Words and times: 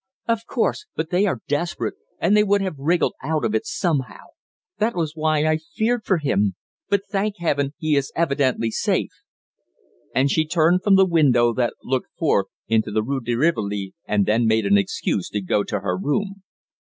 "Of 0.27 0.47
course. 0.47 0.87
But 0.95 1.11
they 1.11 1.27
are 1.27 1.41
desperate, 1.47 1.93
and 2.17 2.35
they 2.35 2.43
would 2.43 2.61
have 2.61 2.79
wriggled 2.79 3.13
out 3.21 3.45
of 3.45 3.53
it 3.53 3.67
somehow. 3.67 4.29
That 4.79 4.95
was 4.95 5.15
why 5.15 5.45
I 5.45 5.59
feared 5.75 6.05
for 6.05 6.17
him. 6.17 6.55
But, 6.89 7.03
thank 7.07 7.35
Heaven, 7.37 7.75
he 7.77 7.95
is 7.95 8.11
evidently 8.15 8.71
safe." 8.71 9.11
And 10.15 10.31
she 10.31 10.47
turned 10.47 10.81
from 10.81 10.95
the 10.95 11.05
window 11.05 11.53
that 11.53 11.75
looked 11.83 12.09
forth 12.17 12.47
into 12.67 12.89
the 12.89 13.03
Rue 13.03 13.21
de 13.21 13.35
Rivoli, 13.35 13.93
and 14.07 14.25
then 14.25 14.47
made 14.47 14.65
an 14.65 14.75
excuse 14.75 15.29
to 15.29 15.39
go 15.39 15.63
to 15.65 15.81
her 15.81 15.95
room. 15.95 16.41